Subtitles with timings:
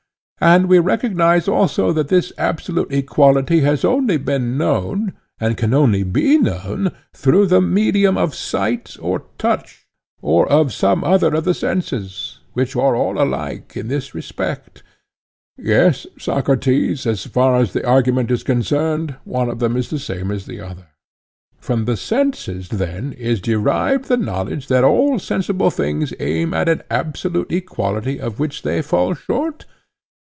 [0.43, 6.01] And we recognize also that this absolute equality has only been known, and can only
[6.01, 9.85] be known, through the medium of sight or touch,
[10.19, 14.81] or of some other of the senses, which are all alike in this respect?
[15.59, 20.31] Yes, Socrates, as far as the argument is concerned, one of them is the same
[20.31, 20.87] as the other.
[21.59, 26.81] From the senses then is derived the knowledge that all sensible things aim at an
[26.89, 29.65] absolute equality of which they fall short?